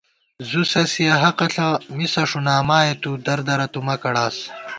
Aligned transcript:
زُو 0.49 0.61
سَسِیَنہ 0.71 1.15
حقہ 1.23 1.47
ݪہ 1.53 1.67
مِسہ 1.95 2.23
ݭُنامائے 2.29 2.93
تُو 3.01 3.11
دردرہ 3.25 3.67
تُو 3.71 3.79
مہ 3.87 3.95
کڑاس 4.01 4.35